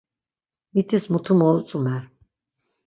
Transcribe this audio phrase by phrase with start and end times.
[0.77, 2.01] Mitis mutu mot utzomer.